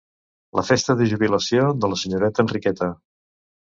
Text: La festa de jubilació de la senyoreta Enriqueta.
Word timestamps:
La 0.59 0.63
festa 0.69 0.95
de 1.03 1.07
jubilació 1.13 1.69
de 1.85 1.93
la 1.95 2.01
senyoreta 2.07 2.47
Enriqueta. 2.49 2.95